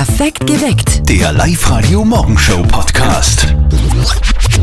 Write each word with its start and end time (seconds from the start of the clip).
Perfekt 0.00 0.46
geweckt. 0.46 1.06
Der 1.10 1.30
Live-Radio 1.34 2.06
Morgenshow 2.06 2.66
Podcast. 2.68 3.54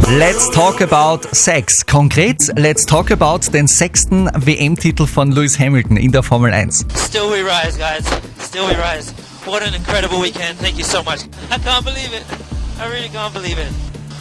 Let's 0.08 0.50
talk 0.50 0.82
about 0.82 1.28
Sex. 1.32 1.86
Konkret, 1.86 2.52
let's 2.56 2.88
talk 2.88 3.12
about 3.12 3.54
den 3.54 3.68
sechsten 3.68 4.32
WM-Titel 4.34 5.06
von 5.06 5.32
Lewis 5.32 5.60
Hamilton 5.60 5.98
in 5.98 6.12
der 6.12 6.24
Formel 6.24 6.52
1. 6.52 6.88
Still 6.96 7.30
we 7.30 7.44
rise, 7.44 7.78
guys. 7.78 8.04
Still 8.44 8.64
we 8.64 8.74
rise. 8.74 9.14
What 9.46 9.62
an 9.62 9.76
incredible 9.76 10.20
weekend. 10.20 10.58
Thank 10.60 10.80
you 10.80 10.84
so 10.84 11.04
much. 11.04 11.20
I 11.52 11.60
can't 11.60 11.86
believe 11.86 12.14
it. 12.14 12.26
I 12.82 12.90
really 12.90 13.10
can't 13.10 13.32
believe 13.32 13.60
it. 13.60 13.70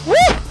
Woo! 0.06 0.45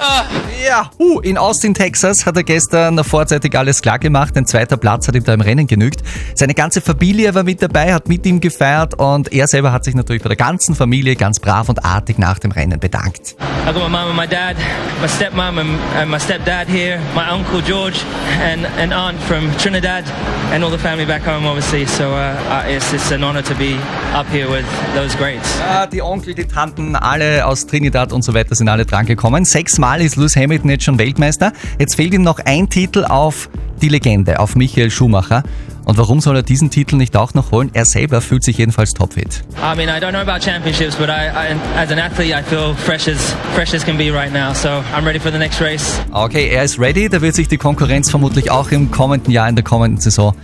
Ah, 0.00 0.24
Ja, 0.66 0.90
uh, 0.98 1.20
in 1.20 1.38
Austin, 1.38 1.72
Texas 1.72 2.26
hat 2.26 2.36
er 2.36 2.42
gestern 2.42 3.02
vorzeitig 3.02 3.56
alles 3.56 3.80
klar 3.80 3.98
gemacht. 3.98 4.36
Ein 4.36 4.46
zweiter 4.46 4.76
Platz 4.76 5.08
hat 5.08 5.14
ihm 5.14 5.24
da 5.24 5.32
im 5.32 5.40
Rennen 5.40 5.66
genügt. 5.66 6.02
Seine 6.34 6.54
ganze 6.54 6.80
Familie 6.82 7.34
war 7.34 7.44
mit 7.44 7.62
dabei, 7.62 7.94
hat 7.94 8.08
mit 8.08 8.26
ihm 8.26 8.40
gefeiert 8.40 8.94
und 8.94 9.32
er 9.32 9.46
selber 9.46 9.72
hat 9.72 9.84
sich 9.84 9.94
natürlich 9.94 10.22
bei 10.22 10.28
der 10.28 10.36
ganzen 10.36 10.74
Familie 10.74 11.16
ganz 11.16 11.40
brav 11.40 11.68
und 11.70 11.84
artig 11.84 12.18
nach 12.18 12.38
dem 12.38 12.50
Rennen 12.50 12.78
bedankt. 12.78 13.36
I 13.66 13.72
got 13.72 13.82
my 13.82 13.88
mum 13.88 14.08
and 14.08 14.16
my 14.16 14.26
dad, 14.26 14.56
my 15.00 15.08
stepmom 15.08 15.58
and, 15.58 16.10
my 16.10 16.18
stepdad 16.18 16.66
here, 16.66 16.98
my 17.14 17.28
uncle 17.30 17.62
George, 17.62 18.00
and 18.42 18.66
an 18.78 18.92
aunt 18.92 19.20
from 19.22 19.50
Trinidad, 19.58 20.04
and 20.52 20.62
all 20.62 20.70
the 20.70 20.78
family 20.78 21.06
back 21.06 21.26
home, 21.26 21.46
obviously. 21.46 21.86
So 21.86 22.04
uh, 22.04 22.64
it's, 22.68 22.92
it's 22.92 23.10
an 23.12 23.22
honor 23.22 23.42
to 23.42 23.54
be 23.54 23.76
up 24.14 24.26
here 24.30 24.48
with 24.50 24.64
those 24.94 25.16
greats. 25.16 25.58
Ja, 25.58 25.86
die 25.86 26.02
Onkel, 26.02 26.34
die 26.34 26.46
Tanten, 26.46 26.96
alle 26.96 27.46
aus 27.46 27.66
Trinidad 27.66 28.12
und 28.12 28.22
so 28.22 28.34
weiter 28.34 28.54
sind 28.54 28.68
alle 28.68 28.84
dran 28.84 29.06
gekommen. 29.06 29.44
Sechsmal 29.44 29.89
ist 29.98 30.16
Lewis 30.16 30.36
Hamilton 30.36 30.70
jetzt 30.70 30.84
schon 30.84 30.98
Weltmeister. 30.98 31.52
Jetzt 31.78 31.96
fehlt 31.96 32.14
ihm 32.14 32.22
noch 32.22 32.38
ein 32.38 32.68
Titel 32.68 33.04
auf 33.04 33.50
die 33.82 33.88
Legende, 33.88 34.38
auf 34.38 34.54
Michael 34.54 34.90
Schumacher. 34.90 35.42
Und 35.84 35.98
warum 35.98 36.20
soll 36.20 36.36
er 36.36 36.42
diesen 36.42 36.70
Titel 36.70 36.96
nicht 36.96 37.16
auch 37.16 37.34
noch 37.34 37.50
holen? 37.50 37.70
Er 37.72 37.84
selber 37.84 38.20
fühlt 38.20 38.44
sich 38.44 38.58
jedenfalls 38.58 38.94
topfit. 38.94 39.42
I 39.56 39.76
mean, 39.76 39.88
I 39.88 40.00
don't 40.00 40.10
know 40.10 40.20
about 40.20 40.40
championships, 40.40 40.94
but 40.94 41.08
I, 41.08 41.30
I, 41.32 41.56
as 41.76 41.90
an 41.90 41.98
athlete, 41.98 42.32
I 42.32 42.42
feel 42.42 42.74
fresh 42.74 43.08
as 43.08 43.34
fresh 43.54 43.74
as 43.74 43.84
can 43.84 43.96
be 43.96 44.12
right 44.12 44.32
now. 44.32 44.54
So 44.54 44.68
I'm 44.94 45.04
ready 45.04 45.18
for 45.18 45.32
the 45.32 45.38
next 45.38 45.60
race. 45.60 46.00
Okay, 46.12 46.48
er 46.48 46.62
ist 46.62 46.78
ready. 46.78 47.08
Da 47.08 47.20
wird 47.20 47.34
sich 47.34 47.48
die 47.48 47.56
Konkurrenz 47.56 48.10
vermutlich 48.10 48.50
auch 48.50 48.70
im 48.70 48.90
kommenden 48.90 49.32
Jahr, 49.32 49.48
in 49.48 49.56
der 49.56 49.64
kommenden 49.64 50.00
Saison 50.00 50.36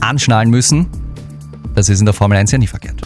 anschnallen 0.00 0.50
müssen. 0.50 0.86
Das 1.74 1.90
ist 1.90 2.00
in 2.00 2.06
der 2.06 2.14
Formel 2.14 2.38
1 2.38 2.52
ja 2.52 2.58
nie 2.58 2.66
verkehrt. 2.66 3.02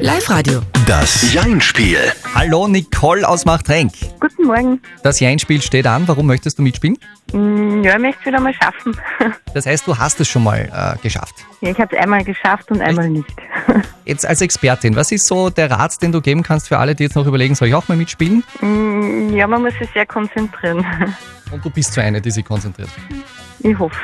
Live-Radio. 0.00 0.60
Das 0.86 1.32
Jein-Spiel. 1.32 1.98
Hallo 2.34 2.68
Nicole 2.68 3.26
aus 3.28 3.44
Machtrenk. 3.44 3.92
Guten 4.20 4.44
Morgen. 4.46 4.80
Das 5.02 5.20
Jein-Spiel 5.20 5.60
steht 5.62 5.86
an. 5.86 6.06
Warum 6.06 6.26
möchtest 6.26 6.58
du 6.58 6.62
mitspielen? 6.62 6.96
Mm, 7.32 7.82
Ja, 7.82 7.94
ich 7.94 8.00
möchte 8.00 8.20
es 8.20 8.26
wieder 8.26 8.40
mal 8.40 8.54
schaffen. 8.54 8.96
Das 9.54 9.64
heißt, 9.66 9.86
du 9.86 9.96
hast 9.96 10.20
es 10.20 10.28
schon 10.28 10.44
mal 10.44 10.68
äh, 10.98 10.98
geschafft. 11.02 11.34
Ja, 11.62 11.70
ich 11.70 11.78
habe 11.80 11.96
es 11.96 12.02
einmal 12.02 12.22
geschafft 12.24 12.70
und 12.70 12.82
einmal 12.82 13.08
nicht. 13.08 13.28
Jetzt 14.04 14.26
als 14.26 14.42
Expertin, 14.42 14.94
was 14.96 15.10
ist 15.12 15.26
so 15.26 15.48
der 15.50 15.70
Rat, 15.70 16.00
den 16.02 16.12
du 16.12 16.20
geben 16.20 16.42
kannst 16.42 16.68
für 16.68 16.78
alle, 16.78 16.94
die 16.94 17.04
jetzt 17.04 17.16
noch 17.16 17.26
überlegen, 17.26 17.54
soll 17.54 17.68
ich 17.68 17.74
auch 17.74 17.88
mal 17.88 17.96
mitspielen? 17.96 18.44
Mm, 18.60 19.34
Ja, 19.34 19.46
man 19.46 19.62
muss 19.62 19.72
sich 19.78 19.88
sehr 19.94 20.04
konzentrieren. 20.06 20.84
Und 21.50 21.64
du 21.64 21.70
bist 21.70 21.92
so 21.94 22.00
eine, 22.02 22.20
die 22.20 22.30
sich 22.30 22.44
konzentriert. 22.44 22.90
Ich 23.66 23.78
hoffe. 23.78 23.98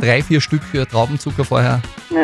Drei, 0.00 0.22
vier 0.22 0.40
Stück 0.40 0.62
für 0.62 0.88
Traubenzucker 0.88 1.44
vorher. 1.44 1.80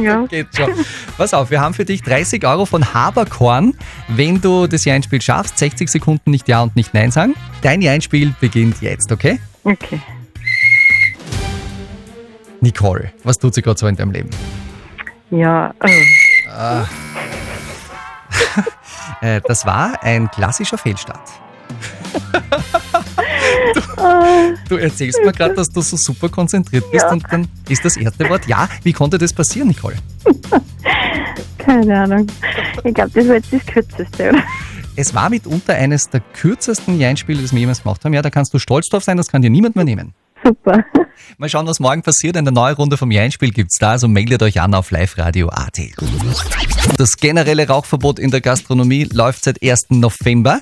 Ja, 0.00 0.26
Geht 0.26 0.48
schon. 0.56 0.70
Pass 1.16 1.34
auf, 1.34 1.50
wir 1.50 1.60
haben 1.60 1.74
für 1.74 1.84
dich 1.84 2.02
30 2.02 2.44
Euro 2.46 2.66
von 2.66 2.94
Haberkorn, 2.94 3.74
wenn 4.08 4.40
du 4.40 4.66
das 4.66 4.84
Jeinspiel 4.84 5.20
schaffst. 5.20 5.58
60 5.58 5.88
Sekunden 5.88 6.30
nicht 6.30 6.48
Ja 6.48 6.62
und 6.62 6.76
nicht 6.76 6.94
Nein 6.94 7.10
sagen. 7.10 7.34
Dein 7.62 7.80
Jeinspiel 7.80 8.34
beginnt 8.40 8.80
jetzt, 8.80 9.10
okay? 9.12 9.40
okay. 9.64 10.00
Nicole, 12.60 13.12
was 13.24 13.38
tut 13.38 13.54
sie 13.54 13.62
gerade 13.62 13.78
so 13.78 13.86
in 13.86 13.96
deinem 13.96 14.12
Leben? 14.12 14.30
Ja, 15.30 15.74
äh, 15.80 16.04
Äh, 19.20 19.40
das 19.46 19.66
war 19.66 20.02
ein 20.02 20.30
klassischer 20.30 20.78
Fehlstart. 20.78 21.28
du, 23.74 23.80
du 24.68 24.76
erzählst 24.76 25.18
mir 25.24 25.32
gerade, 25.32 25.54
dass 25.54 25.68
du 25.70 25.80
so 25.80 25.96
super 25.96 26.28
konzentriert 26.28 26.90
bist 26.90 27.04
Ja. 27.04 27.12
und 27.12 27.24
dann 27.30 27.48
ist 27.68 27.84
das 27.84 27.96
erste 27.96 28.28
Wort 28.28 28.46
Ja. 28.46 28.68
Wie 28.82 28.92
konnte 28.92 29.18
das 29.18 29.32
passieren, 29.32 29.68
Nicole? 29.68 29.96
keine 31.58 32.00
Ahnung. 32.02 32.26
Ich 32.84 32.94
glaube, 32.94 33.10
das 33.14 33.28
war 33.28 33.34
jetzt 33.34 33.52
das 33.52 33.66
Kürzeste, 33.66 34.30
oder? 34.30 34.42
Es 34.96 35.14
war 35.14 35.30
mitunter 35.30 35.74
eines 35.74 36.08
der 36.10 36.20
kürzesten 36.20 36.98
Jeinspiele, 36.98 37.40
das 37.42 37.52
wir 37.52 37.60
jemals 37.60 37.82
gemacht 37.82 38.04
haben. 38.04 38.14
Ja, 38.14 38.22
da 38.22 38.30
kannst 38.30 38.52
du 38.54 38.58
stolz 38.58 38.88
drauf 38.88 39.04
sein, 39.04 39.16
das 39.16 39.28
kann 39.28 39.42
dir 39.42 39.50
niemand 39.50 39.76
mehr 39.76 39.84
nehmen. 39.84 40.12
Super. 40.44 40.84
Mal 41.36 41.48
schauen, 41.48 41.66
was 41.66 41.78
morgen 41.80 42.02
passiert. 42.02 42.36
Eine 42.36 42.52
neue 42.52 42.74
Runde 42.74 42.96
vom 42.96 43.10
Jeinspiel 43.10 43.50
gibt's 43.50 43.78
da, 43.78 43.90
also 43.92 44.08
meldet 44.08 44.42
euch 44.42 44.60
an 44.60 44.72
auf 44.74 44.90
liveradio.at. 44.90 45.78
Das 46.96 47.16
generelle 47.16 47.66
Rauchverbot 47.68 48.18
in 48.18 48.30
der 48.30 48.40
Gastronomie 48.40 49.04
läuft 49.12 49.44
seit 49.44 49.62
1. 49.62 49.86
November. 49.90 50.60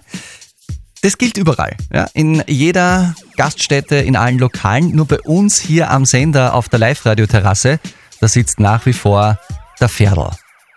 Das 1.03 1.19
gilt 1.19 1.37
überall. 1.37 1.77
Ja? 1.93 2.07
In 2.15 2.43
jeder 2.47 3.15
Gaststätte, 3.37 3.97
in 3.97 4.17
allen 4.17 4.39
Lokalen. 4.39 4.95
Nur 4.95 5.07
bei 5.07 5.21
uns 5.21 5.59
hier 5.61 5.91
am 5.91 6.05
Sender 6.05 6.55
auf 6.55 6.69
der 6.69 6.79
Live-Radio-Terrasse, 6.79 7.79
da 8.21 8.29
sitzt 8.29 8.61
nach 8.61 8.87
wie 8.87 8.93
vor 8.93 9.39
der 9.81 9.89
Pferdl. 9.89 10.31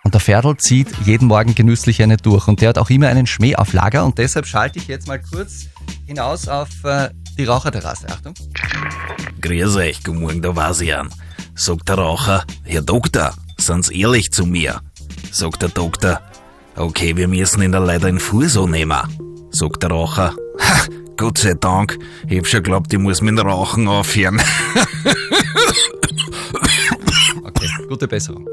Und 0.03 0.13
der 0.13 0.21
Pferdl 0.21 0.57
zieht 0.57 0.87
jeden 1.05 1.27
Morgen 1.27 1.55
genüsslich 1.55 2.01
eine 2.01 2.17
durch. 2.17 2.47
Und 2.47 2.61
der 2.61 2.69
hat 2.69 2.77
auch 2.77 2.89
immer 2.89 3.07
einen 3.07 3.27
Schmäh 3.27 3.55
auf 3.55 3.73
Lager. 3.73 4.05
Und 4.05 4.17
deshalb 4.17 4.45
schalte 4.45 4.79
ich 4.79 4.87
jetzt 4.87 5.07
mal 5.07 5.19
kurz 5.19 5.67
hinaus 6.05 6.47
auf 6.47 6.69
äh, 6.83 7.09
die 7.37 7.45
Raucherterrasse. 7.45 8.07
Achtung. 8.09 8.33
Grüß 9.41 9.75
euch, 9.77 10.03
guten 10.03 10.21
Morgen, 10.21 10.41
da 10.41 10.55
war's 10.55 10.81
an. 10.81 11.09
Sagt 11.55 11.89
der 11.89 11.97
Raucher, 11.97 12.45
Herr 12.63 12.81
Doktor, 12.81 13.33
sind 13.57 13.85
Sie 13.85 14.01
ehrlich 14.01 14.31
zu 14.31 14.45
mir? 14.45 14.81
Sagt 15.31 15.61
der 15.61 15.69
Doktor, 15.69 16.21
okay, 16.75 17.15
wir 17.15 17.27
müssen 17.27 17.61
ihn 17.61 17.71
leider 17.71 18.07
in 18.07 18.19
Fuß 18.19 18.55
nehmen. 18.67 19.28
Sagt 19.51 19.83
der 19.83 19.91
Raucher, 19.91 20.35
ha, 20.59 20.75
Gott 21.17 21.37
sei 21.39 21.53
Dank, 21.53 21.97
ich 22.27 22.37
hab 22.37 22.47
schon 22.47 22.63
glaubt, 22.63 22.93
ich 22.93 22.99
muss 22.99 23.21
mit 23.21 23.37
dem 23.37 23.47
Rauchen 23.47 23.87
aufhören. 23.87 24.41
Okay, 27.43 27.67
gute 27.87 28.07
Besserung. 28.07 28.47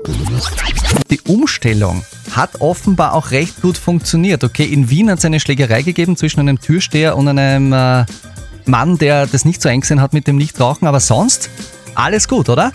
Die 1.10 1.20
Umstellung 1.22 2.04
hat 2.32 2.60
offenbar 2.60 3.14
auch 3.14 3.30
recht 3.30 3.62
gut 3.62 3.78
funktioniert. 3.78 4.42
Okay, 4.42 4.64
in 4.64 4.90
Wien 4.90 5.10
hat 5.10 5.18
es 5.18 5.24
eine 5.24 5.38
Schlägerei 5.38 5.82
gegeben 5.82 6.16
zwischen 6.16 6.40
einem 6.40 6.60
Türsteher 6.60 7.16
und 7.16 7.28
einem 7.28 7.72
äh, 7.72 8.04
Mann, 8.64 8.98
der 8.98 9.26
das 9.26 9.44
nicht 9.44 9.62
so 9.62 9.68
eng 9.68 9.82
gesehen 9.82 10.00
hat 10.00 10.12
mit 10.12 10.26
dem 10.26 10.36
Nichtrauchen, 10.36 10.88
aber 10.88 11.00
sonst 11.00 11.50
alles 11.94 12.26
gut, 12.26 12.48
oder? 12.48 12.72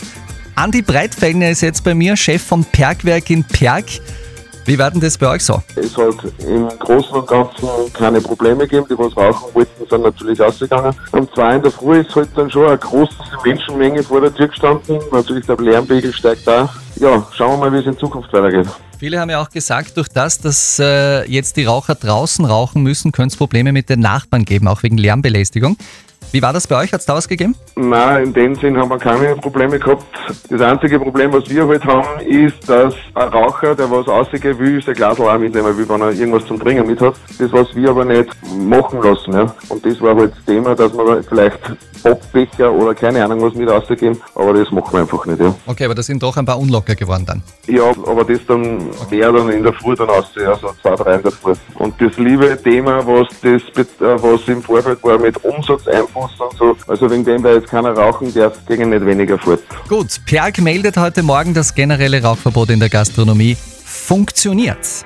Andi 0.54 0.82
Breitfellner 0.82 1.50
ist 1.50 1.62
jetzt 1.62 1.84
bei 1.84 1.94
mir, 1.94 2.16
Chef 2.16 2.42
vom 2.42 2.64
Pergwerk 2.64 3.30
in 3.30 3.44
Perg. 3.44 3.86
Wie 4.64 4.78
war 4.78 4.90
denn 4.90 5.00
das 5.00 5.18
bei 5.18 5.28
euch 5.28 5.44
so? 5.44 5.60
Es 5.74 5.96
hat 5.96 6.14
im 6.46 6.68
Großen 6.78 7.12
und 7.12 7.26
Ganzen 7.26 7.68
keine 7.92 8.20
Probleme 8.20 8.60
gegeben. 8.60 8.86
Die, 8.88 8.96
was 8.96 9.16
rauchen 9.16 9.54
wollten, 9.54 9.88
sind 9.88 10.02
natürlich 10.02 10.40
ausgegangen. 10.40 10.94
Um 11.10 11.28
zwei 11.34 11.56
in 11.56 11.62
der 11.62 11.72
Früh 11.72 12.00
ist 12.00 12.14
halt 12.14 12.28
dann 12.36 12.48
schon 12.50 12.66
eine 12.66 12.78
große 12.78 13.12
Menschenmenge 13.44 14.02
vor 14.04 14.20
der 14.20 14.32
Tür 14.32 14.48
gestanden. 14.48 15.00
Natürlich 15.10 15.46
der 15.46 15.56
Lärmpegel 15.56 16.12
steigt 16.12 16.46
da. 16.46 16.72
Ja, 16.96 17.26
schauen 17.34 17.58
wir 17.58 17.70
mal, 17.70 17.72
wie 17.72 17.78
es 17.78 17.86
in 17.86 17.98
Zukunft 17.98 18.32
weitergeht. 18.32 18.68
Viele 18.98 19.18
haben 19.18 19.30
ja 19.30 19.42
auch 19.42 19.50
gesagt, 19.50 19.96
durch 19.96 20.08
das, 20.08 20.38
dass 20.38 20.78
äh, 20.78 21.28
jetzt 21.28 21.56
die 21.56 21.64
Raucher 21.64 21.96
draußen 21.96 22.44
rauchen 22.44 22.84
müssen, 22.84 23.10
könnte 23.10 23.32
es 23.32 23.36
Probleme 23.36 23.72
mit 23.72 23.88
den 23.88 23.98
Nachbarn 23.98 24.44
geben, 24.44 24.68
auch 24.68 24.84
wegen 24.84 24.96
Lärmbelästigung. 24.96 25.76
Wie 26.32 26.40
war 26.40 26.52
das 26.54 26.66
bei 26.66 26.76
euch? 26.82 26.92
Hat 26.92 27.00
es 27.00 27.06
da 27.06 27.14
was 27.14 27.28
gegeben? 27.28 27.54
Nein, 27.76 28.24
in 28.24 28.32
dem 28.32 28.54
Sinn 28.54 28.76
haben 28.78 28.88
wir 28.88 28.98
keine 28.98 29.36
Probleme 29.36 29.78
gehabt. 29.78 30.04
Das 30.48 30.60
einzige 30.62 30.98
Problem, 30.98 31.30
was 31.32 31.48
wir 31.50 31.68
halt 31.68 31.84
haben, 31.84 32.20
ist, 32.26 32.68
dass 32.68 32.94
ein 33.14 33.28
Raucher, 33.28 33.74
der 33.74 33.90
was 33.90 34.08
rausgehen 34.08 34.58
will, 34.58 34.82
sein 34.82 34.94
Glas 34.94 35.20
auch 35.20 35.38
mitnehmen 35.38 35.76
will, 35.76 35.86
wenn 35.88 36.00
er 36.00 36.10
irgendwas 36.10 36.46
zum 36.46 36.58
Trinken 36.58 36.86
mit 36.86 37.00
hat. 37.02 37.14
Das, 37.38 37.52
was 37.52 37.74
wir 37.76 37.90
aber 37.90 38.06
nicht 38.06 38.30
machen 38.56 39.02
lassen. 39.02 39.32
Ja. 39.34 39.54
Und 39.68 39.84
das 39.84 40.00
war 40.00 40.16
halt 40.16 40.32
das 40.34 40.44
Thema, 40.46 40.74
dass 40.74 40.92
wir 40.94 41.22
vielleicht 41.22 41.60
Popbecher 42.02 42.72
oder 42.72 42.94
keine 42.94 43.24
Ahnung 43.24 43.42
was 43.42 43.54
mit 43.54 43.68
rausgeben, 43.68 44.20
aber 44.34 44.54
das 44.54 44.70
machen 44.72 44.92
wir 44.92 45.00
einfach 45.00 45.24
nicht. 45.26 45.40
Ja, 45.40 45.54
Okay, 45.66 45.84
aber 45.84 45.94
da 45.94 46.02
sind 46.02 46.22
doch 46.22 46.36
ein 46.36 46.44
paar 46.44 46.58
unlocker 46.58 46.94
geworden 46.96 47.24
dann. 47.26 47.42
ja 47.68 47.84
aber 47.84 48.24
das 48.24 48.40
dann 48.48 48.88
mehr 49.10 49.30
dann 49.30 49.48
in 49.50 49.62
der 49.62 49.72
Früh 49.72 49.94
dann 49.94 50.10
aus, 50.10 50.26
ja, 50.34 50.56
so 50.56 50.70
zwei, 50.82 50.96
drei 50.96 51.14
in 51.16 51.22
der 51.22 51.30
Früh. 51.30 51.54
Und 51.76 51.94
das 52.00 52.16
liebe 52.18 52.60
Thema, 52.60 53.06
was 53.06 53.28
das, 53.42 53.62
äh, 53.76 54.22
was 54.22 54.48
im 54.48 54.62
Vorfeld 54.62 55.02
war 55.04 55.18
mit 55.18 55.36
Umsatzeinfluss 56.22 56.76
und 56.78 56.86
so, 56.86 56.90
also 56.90 57.10
wegen 57.10 57.24
dem, 57.24 57.42
weil 57.42 57.56
jetzt 57.56 57.68
keiner 57.68 57.92
rauchen 57.92 58.32
darf, 58.34 58.58
gegen 58.66 58.90
nicht 58.90 59.04
weniger 59.04 59.38
fort. 59.38 59.60
Gut, 59.88 60.20
Perg 60.26 60.60
meldet 60.60 60.96
heute 60.96 61.22
Morgen, 61.22 61.54
das 61.54 61.74
generelle 61.74 62.22
Rauchverbot 62.22 62.70
in 62.70 62.80
der 62.80 62.88
Gastronomie 62.88 63.56
funktioniert. 63.84 65.04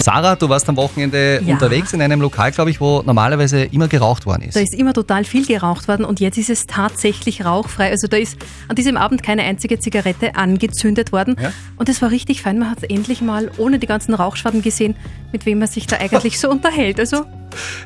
Sarah, 0.00 0.36
du 0.36 0.48
warst 0.48 0.68
am 0.68 0.76
Wochenende 0.76 1.40
Ja. 1.44 1.54
unterwegs 1.54 1.92
in 1.92 2.02
einem 2.02 2.20
Lokal, 2.20 2.52
glaube 2.52 2.70
ich, 2.70 2.80
wo 2.80 3.02
normalerweise 3.04 3.64
immer 3.64 3.88
geraucht 3.88 4.26
worden 4.26 4.42
ist. 4.42 4.56
Da 4.56 4.60
ist 4.60 4.74
immer 4.74 4.92
total 4.92 5.24
viel 5.24 5.46
geraucht 5.46 5.88
worden 5.88 6.04
und 6.04 6.20
jetzt 6.20 6.36
ist 6.38 6.50
es 6.50 6.66
tatsächlich 6.66 7.44
rauchfrei. 7.44 7.90
Also 7.90 8.06
da 8.06 8.16
ist 8.16 8.36
an 8.68 8.76
diesem 8.76 8.96
Abend 8.96 9.22
keine 9.22 9.42
einzige 9.42 9.78
Zigarette 9.78 10.34
angezündet 10.36 11.12
worden. 11.12 11.36
Ja. 11.40 11.52
Und 11.76 11.88
es 11.88 12.02
war 12.02 12.10
richtig 12.10 12.42
fein. 12.42 12.58
Man 12.58 12.70
hat 12.70 12.84
endlich 12.84 13.20
mal 13.22 13.50
ohne 13.56 13.78
die 13.78 13.86
ganzen 13.86 14.14
Rauchschwaden 14.14 14.62
gesehen, 14.62 14.94
mit 15.32 15.46
wem 15.46 15.58
man 15.60 15.68
sich 15.68 15.86
da 15.86 15.96
eigentlich 15.96 16.38
so 16.38 16.50
unterhält. 16.50 16.98
Also 17.00 17.24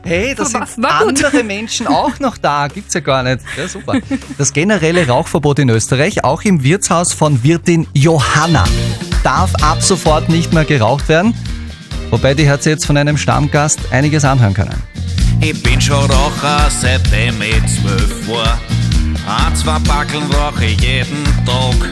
Hey, 0.03 0.35
da 0.35 0.43
War- 0.53 0.67
sind 0.67 0.83
war 0.83 1.07
andere 1.07 1.45
Menschen 1.45 1.87
auch 1.87 2.19
noch 2.19 2.37
da. 2.37 2.67
Gibt's 2.69 2.95
ja 2.95 3.01
gar 3.01 3.23
nicht. 3.23 3.41
Ja, 3.57 3.69
super. 3.69 3.95
Das 4.39 4.53
generelle 4.53 5.07
Rauchverbot 5.07 5.61
in 5.61 5.69
Österreich, 5.71 6.25
auch 6.25 6.43
im 6.43 6.63
Wirtshaus 6.65 7.13
von 7.13 7.43
Wirtin 7.45 7.87
Johanna. 7.95 8.65
Darf 9.23 9.55
ab 9.63 9.83
sofort 9.83 10.29
nicht 10.29 10.53
mehr 10.53 10.65
geraucht 10.65 11.09
werden. 11.09 11.35
Wobei 12.11 12.35
die 12.35 12.49
hat 12.49 12.63
sie 12.63 12.71
jetzt 12.71 12.85
von 12.85 12.97
einem 12.97 13.17
Stammgast 13.17 13.81
einiges 13.91 14.25
anhören 14.25 14.55
können. 14.55 14.75
Ich 15.41 15.61
bin 15.63 15.81
schon 15.81 16.11
Raucher, 16.11 16.69
seitdem 16.71 17.41
ich 17.41 17.67
zwölf 17.67 18.29
war. 18.29 18.61
Ein, 19.27 19.57
zwei 19.57 19.79
Backeln 19.81 20.25
rauche 20.33 20.65
ich 20.65 20.81
jeden 20.81 21.25
Tag. 21.45 21.91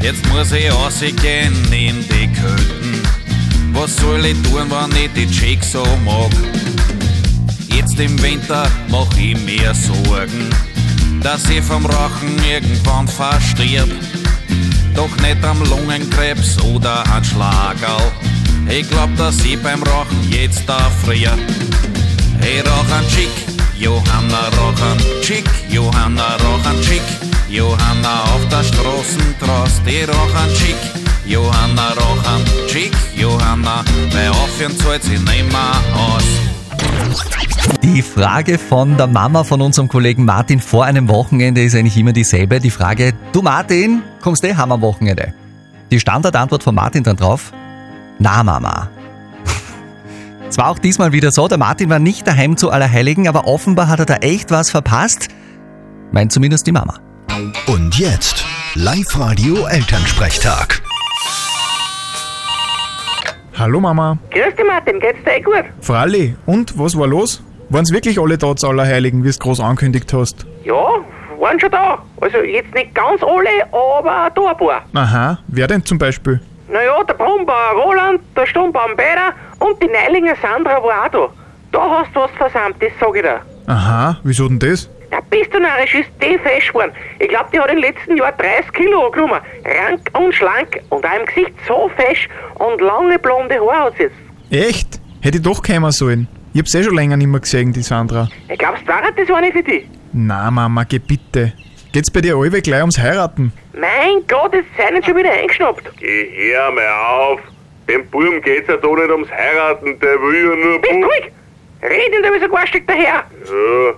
Jetzt 0.00 0.28
muss 0.28 0.52
ich 0.52 0.70
rausgehen 0.70 1.54
in 1.72 2.04
die 2.08 2.28
Köten. 2.32 3.02
Was 3.72 3.96
soll 3.96 4.24
ich 4.26 4.40
tun, 4.42 4.70
wenn 4.70 5.02
ich 5.02 5.10
die 5.14 5.30
Chick 5.30 5.64
so 5.64 5.84
mag? 6.04 6.30
Jetzt 7.74 7.98
im 7.98 8.22
Winter 8.22 8.66
mach 8.88 9.08
ich 9.16 9.36
mir 9.44 9.74
Sorgen, 9.74 10.50
dass 11.22 11.48
ich 11.48 11.62
vom 11.62 11.86
Rauchen 11.86 12.36
irgendwann 12.48 13.08
verstirb. 13.08 13.88
Doch 14.94 15.14
nicht 15.16 15.44
am 15.44 15.62
Lungenkrebs 15.64 16.60
oder 16.62 17.04
an 17.12 17.24
Schlagerl. 17.24 18.12
Ich 18.68 18.88
glaub, 18.88 19.14
dass 19.16 19.44
ich 19.44 19.60
beim 19.62 19.82
Rauchen 19.82 20.30
jetzt 20.30 20.62
da 20.66 20.78
frier. 21.04 21.36
Hey, 22.40 22.60
rauchen 22.60 23.08
Chick, 23.08 23.30
Johanna 23.78 24.48
rauchen 24.58 25.22
Chick, 25.22 25.44
Johanna 25.68 26.36
rauchen 26.36 26.80
Chick, 26.82 27.02
Johanna 27.48 28.22
auf 28.34 28.48
der 28.50 28.64
Straßentrost, 28.64 29.82
die 29.86 30.04
rauchen 30.04 30.54
Chick, 30.54 30.76
Johanna 31.26 31.88
rauchen 31.92 32.44
Chick, 32.68 32.92
Johanna, 33.16 33.84
bei 34.12 34.30
Aufhören 34.30 34.76
zahlt 34.78 35.02
sie 35.02 35.18
nimmer 35.18 35.72
aus. 35.94 36.24
Die 37.82 38.02
Frage 38.02 38.58
von 38.58 38.96
der 38.96 39.06
Mama 39.06 39.44
von 39.44 39.60
unserem 39.60 39.88
Kollegen 39.88 40.24
Martin 40.24 40.60
vor 40.60 40.84
einem 40.84 41.08
Wochenende 41.08 41.62
ist 41.62 41.74
eigentlich 41.74 41.96
immer 41.96 42.12
dieselbe. 42.12 42.58
Die 42.58 42.70
Frage, 42.70 43.12
du 43.32 43.42
Martin, 43.42 44.02
kommst 44.20 44.42
du 44.42 44.56
heim 44.56 44.72
am 44.72 44.80
Wochenende? 44.80 45.34
Die 45.90 46.00
Standardantwort 46.00 46.62
von 46.62 46.74
Martin 46.74 47.02
dann 47.02 47.16
drauf, 47.16 47.52
na 48.18 48.42
Mama. 48.42 48.88
Es 50.48 50.58
war 50.58 50.68
auch 50.68 50.78
diesmal 50.78 51.12
wieder 51.12 51.32
so, 51.32 51.48
der 51.48 51.58
Martin 51.58 51.90
war 51.90 51.98
nicht 51.98 52.26
daheim 52.26 52.56
zu 52.56 52.70
Allerheiligen, 52.70 53.28
aber 53.28 53.46
offenbar 53.46 53.88
hat 53.88 53.98
er 53.98 54.06
da 54.06 54.16
echt 54.16 54.50
was 54.50 54.70
verpasst. 54.70 55.28
Meint 56.12 56.32
zumindest 56.32 56.66
die 56.66 56.72
Mama. 56.72 57.00
Und 57.66 57.98
jetzt 57.98 58.44
Live-Radio 58.74 59.66
Elternsprechtag. 59.66 60.82
Hallo 63.56 63.78
Mama. 63.80 64.18
Grüß 64.30 64.54
dich 64.56 64.66
Martin, 64.66 64.98
geht's 64.98 65.22
dir 65.24 65.36
eh 65.36 65.40
gut? 65.40 65.64
Fralli, 65.80 66.34
und 66.46 66.76
was 66.78 66.98
war 66.98 67.06
los? 67.06 67.42
Waren's 67.68 67.92
wirklich 67.92 68.18
alle 68.20 68.36
da 68.36 68.54
zu 68.56 68.68
Allerheiligen, 68.68 69.22
wie 69.24 69.30
du 69.30 69.38
groß 69.38 69.60
angekündigt 69.60 70.12
hast? 70.12 70.44
Ja, 70.64 70.74
waren 71.38 71.60
schon 71.60 71.70
da. 71.70 71.98
Also 72.20 72.38
jetzt 72.38 72.74
nicht 72.74 72.94
ganz 72.94 73.22
alle, 73.22 73.64
aber 73.70 74.30
da 74.34 74.50
ein 74.50 74.56
paar. 74.56 74.82
Aha, 74.94 75.38
wer 75.46 75.66
denn 75.68 75.84
zum 75.84 75.98
Beispiel? 75.98 76.40
Naja, 76.68 77.02
der 77.04 77.14
Brunnbauer 77.14 77.72
Roland, 77.80 78.20
der 78.36 78.46
Sturmbaum 78.46 78.96
Peter 78.96 79.32
und 79.60 79.80
die 79.82 79.86
Neilinger 79.86 80.34
Sandra 80.42 80.82
war 80.82 81.04
auch 81.04 81.08
da. 81.08 81.28
Da 81.72 81.90
hast 82.00 82.14
du 82.14 82.20
was 82.20 82.30
versammelt, 82.32 82.76
das 82.80 82.90
sag 82.98 83.14
ich 83.14 83.22
dir. 83.22 83.40
Aha, 83.66 84.18
wieso 84.24 84.48
denn 84.48 84.58
das? 84.58 84.90
Ja, 85.14 85.20
bist 85.30 85.54
du 85.54 85.60
narrisch, 85.60 85.94
ist 85.94 86.10
die 86.20 86.36
fesch 86.38 86.72
geworden. 86.72 86.90
Ich 87.20 87.28
glaub, 87.28 87.48
die 87.52 87.60
hat 87.60 87.70
im 87.70 87.78
letzten 87.78 88.16
Jahr 88.16 88.32
30 88.32 88.72
Kilo 88.72 89.06
angenommen. 89.06 89.40
Rank 89.64 90.10
und 90.12 90.34
schlank 90.34 90.80
und 90.90 91.06
auch 91.06 91.20
im 91.20 91.24
Gesicht 91.26 91.52
so 91.68 91.88
fesch 91.96 92.28
und 92.54 92.80
lange 92.80 93.16
blonde 93.20 93.54
Haare 93.60 93.84
hat 93.84 93.94
sie 93.96 94.02
jetzt. 94.04 94.16
Echt? 94.50 95.00
Hätte 95.20 95.36
ich 95.38 95.44
doch 95.44 95.62
kommen 95.62 95.92
sollen. 95.92 96.26
Ich 96.52 96.58
hab's 96.58 96.74
eh 96.74 96.82
schon 96.82 96.96
länger 96.96 97.16
nicht 97.16 97.28
mehr 97.28 97.38
gesehen, 97.38 97.72
die 97.72 97.82
Sandra. 97.82 98.28
Ich 98.48 98.58
glaubst, 98.58 98.84
war 98.88 99.02
das 99.16 99.28
war 99.28 99.40
nicht 99.40 99.52
für 99.52 99.62
dich? 99.62 99.88
Na 100.12 100.50
Mama, 100.50 100.82
geh 100.82 100.98
bitte. 100.98 101.52
Geht's 101.92 102.10
bei 102.10 102.20
dir 102.20 102.34
alle 102.34 102.60
gleich 102.60 102.80
ums 102.80 102.98
Heiraten? 102.98 103.52
Mein 103.72 104.26
Gott, 104.26 104.52
jetzt 104.52 104.66
sei 104.76 104.90
nicht 104.90 105.06
schon 105.06 105.16
wieder 105.16 105.30
eingeschnappt. 105.30 105.96
Geh 106.00 106.54
hör 106.54 106.72
mal 106.72 106.88
auf. 106.88 107.40
Dem 107.88 108.04
Burm 108.10 108.42
geht's 108.42 108.66
ja 108.66 108.78
da 108.78 108.88
nicht 108.88 109.10
ums 109.10 109.30
Heiraten, 109.30 109.96
der 110.00 110.20
will 110.20 110.50
ja 110.50 110.56
nur... 110.56 110.80
Bist 110.80 110.92
ruhig! 110.92 111.32
Red 111.82 112.10
nicht 112.10 112.34
wie 112.34 112.40
so 112.40 112.48
garstig 112.48 112.84
daher. 112.88 113.22
Ja, 113.44 113.94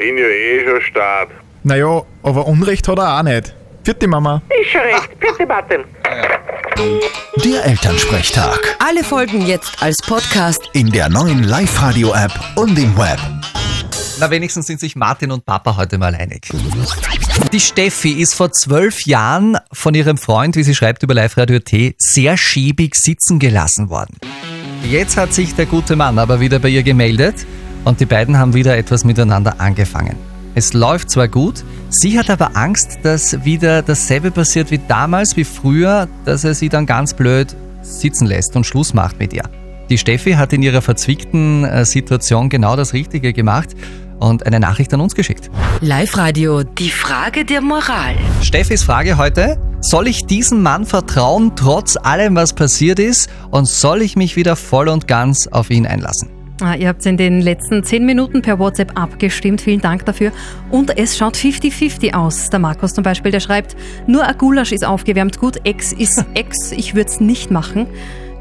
bin 0.00 0.16
ja 0.16 0.24
eh 0.24 0.64
schon 0.64 0.80
start. 0.80 1.28
Naja, 1.62 2.02
aber 2.22 2.46
Unrecht 2.46 2.88
hat 2.88 2.98
er 2.98 3.18
auch 3.18 3.22
nicht. 3.22 3.54
Vierte 3.84 4.08
Mama. 4.08 4.40
Ist 4.48 4.70
schon 4.70 4.80
recht. 4.80 5.10
Vierte 5.20 5.46
Martin. 5.46 5.84
Der 7.44 7.66
Elternsprechtag. 7.66 8.76
Alle 8.78 9.04
Folgen 9.04 9.44
jetzt 9.46 9.82
als 9.82 9.96
Podcast. 10.06 10.70
In 10.72 10.90
der 10.90 11.10
neuen 11.10 11.44
Live-Radio-App 11.44 12.32
und 12.56 12.78
im 12.78 12.96
Web. 12.96 13.18
Na, 14.18 14.30
wenigstens 14.30 14.66
sind 14.66 14.80
sich 14.80 14.96
Martin 14.96 15.32
und 15.32 15.44
Papa 15.44 15.76
heute 15.76 15.98
mal 15.98 16.14
einig. 16.14 16.48
Die 17.52 17.60
Steffi 17.60 18.12
ist 18.12 18.34
vor 18.34 18.52
zwölf 18.52 19.04
Jahren 19.04 19.58
von 19.70 19.94
ihrem 19.94 20.16
Freund, 20.16 20.56
wie 20.56 20.62
sie 20.62 20.74
schreibt 20.74 21.02
über 21.02 21.12
Live-Radio 21.12 21.58
T, 21.58 21.94
sehr 21.98 22.38
schäbig 22.38 22.94
sitzen 22.94 23.38
gelassen 23.38 23.90
worden. 23.90 24.16
Jetzt 24.90 25.18
hat 25.18 25.34
sich 25.34 25.54
der 25.54 25.66
gute 25.66 25.94
Mann 25.94 26.18
aber 26.18 26.40
wieder 26.40 26.58
bei 26.58 26.68
ihr 26.68 26.82
gemeldet 26.82 27.34
und 27.84 28.00
die 28.00 28.06
beiden 28.06 28.38
haben 28.38 28.54
wieder 28.54 28.76
etwas 28.76 29.04
miteinander 29.04 29.60
angefangen. 29.60 30.16
Es 30.54 30.72
läuft 30.72 31.10
zwar 31.10 31.28
gut, 31.28 31.64
sie 31.90 32.18
hat 32.18 32.28
aber 32.28 32.56
Angst, 32.56 32.98
dass 33.02 33.44
wieder 33.44 33.82
dasselbe 33.82 34.30
passiert 34.30 34.70
wie 34.70 34.80
damals, 34.88 35.36
wie 35.36 35.44
früher, 35.44 36.08
dass 36.24 36.44
er 36.44 36.54
sie 36.54 36.68
dann 36.68 36.86
ganz 36.86 37.14
blöd 37.14 37.54
sitzen 37.82 38.26
lässt 38.26 38.56
und 38.56 38.64
Schluss 38.64 38.92
macht 38.94 39.18
mit 39.18 39.32
ihr. 39.32 39.44
Die 39.88 39.98
Steffi 39.98 40.32
hat 40.32 40.52
in 40.52 40.62
ihrer 40.62 40.82
verzwickten 40.82 41.64
äh, 41.64 41.84
Situation 41.84 42.48
genau 42.48 42.76
das 42.76 42.92
Richtige 42.92 43.32
gemacht 43.32 43.70
und 44.20 44.46
eine 44.46 44.60
Nachricht 44.60 44.92
an 44.94 45.00
uns 45.00 45.14
geschickt. 45.14 45.50
Live-Radio. 45.80 46.62
Die 46.62 46.90
Frage 46.90 47.44
der 47.44 47.60
Moral. 47.60 48.14
Steffis 48.42 48.82
Frage 48.82 49.16
heute, 49.16 49.58
soll 49.80 50.08
ich 50.08 50.26
diesem 50.26 50.62
Mann 50.62 50.84
vertrauen, 50.84 51.52
trotz 51.56 51.96
allem, 51.96 52.36
was 52.36 52.52
passiert 52.52 52.98
ist, 52.98 53.30
und 53.50 53.66
soll 53.66 54.02
ich 54.02 54.14
mich 54.14 54.36
wieder 54.36 54.56
voll 54.56 54.88
und 54.88 55.08
ganz 55.08 55.46
auf 55.46 55.70
ihn 55.70 55.86
einlassen? 55.86 56.39
Ah, 56.62 56.74
ihr 56.74 56.88
habt 56.88 57.06
in 57.06 57.16
den 57.16 57.40
letzten 57.40 57.82
10 57.82 58.04
Minuten 58.04 58.42
per 58.42 58.58
WhatsApp 58.58 58.98
abgestimmt. 58.98 59.62
Vielen 59.62 59.80
Dank 59.80 60.04
dafür. 60.04 60.30
Und 60.70 60.98
es 60.98 61.16
schaut 61.16 61.34
50-50 61.34 62.12
aus. 62.12 62.50
Der 62.50 62.58
Markus 62.58 62.92
zum 62.92 63.02
Beispiel, 63.02 63.32
der 63.32 63.40
schreibt, 63.40 63.76
nur 64.06 64.24
ein 64.24 64.36
Gulasch 64.36 64.72
ist 64.72 64.84
aufgewärmt. 64.84 65.38
Gut, 65.38 65.56
Ex 65.64 65.92
ist 65.92 66.22
Ex. 66.34 66.72
Ich 66.72 66.94
würde 66.94 67.08
es 67.08 67.20
nicht 67.20 67.50
machen. 67.50 67.86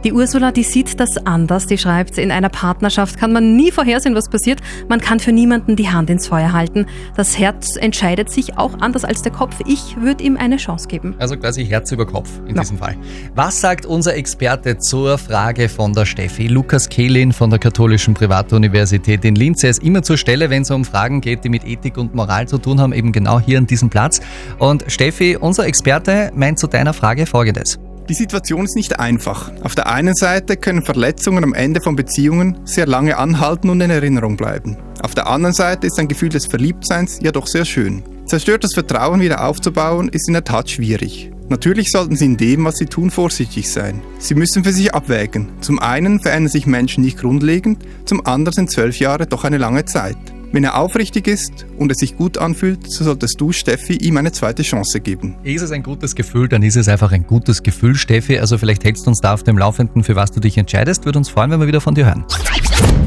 Die 0.06 0.14
Ursula, 0.14 0.54
die 0.54 0.64
sieht 0.64 0.98
das 1.02 1.18
anders. 1.26 1.68
Die 1.68 1.78
schreibt, 1.78 2.18
in 2.18 2.32
einer 2.32 2.48
Partnerschaft 2.48 3.18
kann 3.18 3.34
man 3.34 3.58
nie 3.58 3.70
vorhersehen, 3.70 4.16
was 4.16 4.30
passiert. 4.30 4.62
Man 4.88 5.02
kann 5.02 5.20
für 5.20 5.34
niemanden 5.34 5.76
die 5.76 5.90
Hand 5.90 6.10
ins 6.10 6.28
Feuer 6.28 6.54
halten. 6.54 6.86
Das 7.18 7.38
Herz 7.38 7.76
entscheidet 7.76 8.30
sich 8.30 8.58
auch 8.58 8.80
anders 8.80 9.04
als 9.04 9.24
der 9.24 9.34
Kopf. 9.34 9.58
Ich 9.68 9.98
würde 10.00 10.24
ihm 10.24 10.38
eine 10.38 10.56
Chance 10.56 10.88
geben. 10.88 11.16
Also 11.20 11.36
quasi 11.36 11.66
Herz 11.66 11.92
über 11.92 12.06
Kopf 12.06 12.30
in 12.48 12.56
Ja. 12.56 12.62
diesem 12.62 12.78
Fall. 12.78 12.96
Was 13.36 13.60
sagt 13.60 13.86
unser 13.86 14.16
Experte 14.16 14.78
zur 14.78 15.18
Frage 15.18 15.68
von 15.68 15.92
der 15.92 16.06
Steffi? 16.06 16.48
Lukas 16.48 16.88
Kehlin 16.88 17.34
von 17.34 17.50
der 17.50 17.60
Katholischen 17.60 18.14
Privatuniversität 18.14 19.26
in 19.26 19.36
Linz. 19.36 19.64
Er 19.66 19.72
ist 19.72 19.84
immer 19.84 20.02
zur 20.02 20.16
Stelle, 20.18 20.50
wenn 20.50 20.62
es 20.62 20.72
um 20.72 20.86
Fragen 20.86 21.20
geht, 21.20 21.44
die 21.44 21.50
mit 21.50 21.68
Ethik 21.68 21.98
und 21.98 22.16
Moral 22.16 22.48
zu 22.48 22.58
tun 22.58 22.80
haben, 22.80 22.94
eben 22.94 23.12
genau 23.12 23.42
hier 23.42 23.58
an 23.58 23.68
diesem 23.68 23.90
Platz. 23.90 24.22
Und 24.60 24.86
Steffi, 24.88 25.36
unser 25.36 25.66
Experte 25.66 26.32
meint 26.34 26.58
zu 26.58 26.68
deiner 26.68 26.94
Frage 26.94 27.26
Folgendes. 27.26 27.78
Die 28.10 28.16
Situation 28.16 28.66
ist 28.66 28.76
nicht 28.76 29.00
einfach. 29.00 29.52
Auf 29.62 29.76
der 29.76 29.86
einen 29.86 30.16
Seite 30.16 30.58
können 30.58 30.82
Verletzungen 30.82 31.44
am 31.44 31.54
Ende 31.54 31.80
von 31.80 31.96
Beziehungen 31.96 32.58
sehr 32.66 32.88
lange 32.88 33.18
anhalten 33.18 33.70
und 33.70 33.80
in 33.82 33.92
Erinnerung 33.92 34.36
bleiben. 34.36 34.78
Auf 35.04 35.14
der 35.14 35.28
anderen 35.28 35.54
Seite 35.54 35.86
ist 35.86 36.00
ein 36.00 36.08
Gefühl 36.08 36.30
des 36.30 36.48
Verliebtseins 36.48 37.20
ja 37.22 37.32
doch 37.32 37.46
sehr 37.46 37.66
schön. 37.66 38.02
Zerstörtes 38.26 38.74
Vertrauen 38.74 39.22
wieder 39.22 39.46
aufzubauen 39.46 40.10
ist 40.10 40.28
in 40.28 40.34
der 40.34 40.44
Tat 40.44 40.72
schwierig. 40.72 41.32
Natürlich 41.50 41.92
sollten 41.92 42.16
Sie 42.16 42.26
in 42.26 42.38
dem, 42.38 42.66
was 42.66 42.78
Sie 42.78 42.88
tun, 42.88 43.12
vorsichtig 43.12 43.70
sein. 43.70 44.02
Sie 44.18 44.34
müssen 44.34 44.64
für 44.64 44.74
sich 44.74 44.92
abwägen. 44.92 45.50
Zum 45.62 45.78
einen 45.78 46.20
verändern 46.20 46.50
sich 46.50 46.66
Menschen 46.66 47.04
nicht 47.04 47.20
grundlegend, 47.20 47.84
zum 48.06 48.26
anderen 48.26 48.54
sind 48.54 48.72
zwölf 48.72 49.00
Jahre 49.00 49.28
doch 49.28 49.44
eine 49.44 49.60
lange 49.60 49.86
Zeit. 49.86 50.18
Wenn 50.52 50.64
er 50.64 50.78
aufrichtig 50.78 51.28
ist 51.28 51.66
und 51.78 51.92
es 51.92 52.00
sich 52.00 52.18
gut 52.18 52.38
anfühlt, 52.40 52.92
so 52.92 53.04
solltest 53.04 53.40
du, 53.40 53.52
Steffi, 53.52 53.94
ihm 53.94 54.18
eine 54.18 54.32
zweite 54.32 54.64
Chance 54.64 55.00
geben. 55.00 55.36
Ist 55.44 55.62
es 55.62 55.72
ein 55.72 55.84
gutes 55.84 56.16
Gefühl, 56.16 56.48
dann 56.50 56.64
ist 56.64 56.76
es 56.76 56.88
einfach 56.88 57.12
ein 57.12 57.28
gutes 57.28 57.62
Gefühl, 57.62 57.96
Steffi. 57.96 58.40
Also 58.40 58.58
vielleicht 58.58 58.84
hältst 58.84 59.06
du 59.06 59.12
uns 59.12 59.22
da 59.22 59.34
auf 59.34 59.44
dem 59.44 59.58
Laufenden, 59.58 60.04
für 60.04 60.16
was 60.16 60.32
du 60.32 60.40
dich 60.40 60.58
entscheidest. 60.58 61.06
Würde 61.06 61.20
uns 61.20 61.30
freuen, 61.30 61.52
wenn 61.52 61.60
wir 61.60 61.68
wieder 61.68 61.82
von 61.82 61.94
dir 61.94 62.08
hören. 62.08 62.26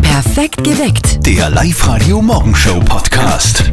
Perfekt 0.03 0.63
geweckt. 0.63 1.27
Der 1.27 1.51
Live-Radio 1.51 2.23
Morgenshow 2.23 2.79
Podcast. 2.81 3.73